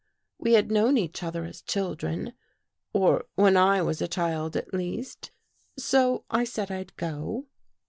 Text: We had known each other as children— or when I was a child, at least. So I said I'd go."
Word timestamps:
We 0.39 0.53
had 0.53 0.71
known 0.71 0.97
each 0.97 1.21
other 1.21 1.45
as 1.45 1.61
children— 1.61 2.33
or 2.91 3.25
when 3.35 3.55
I 3.55 3.83
was 3.83 4.01
a 4.01 4.07
child, 4.07 4.57
at 4.57 4.73
least. 4.73 5.29
So 5.77 6.25
I 6.27 6.43
said 6.43 6.71
I'd 6.71 6.95
go." 6.97 7.45